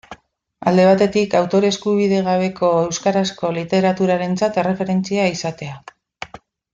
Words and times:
Alde 0.69 0.85
batetik, 0.85 1.35
autore-eskubide 1.39 2.21
gabeko 2.29 2.71
euskarazko 2.87 3.51
literaturarentzat 3.61 4.57
erreferentzia 4.63 5.29
izatea. 5.39 5.77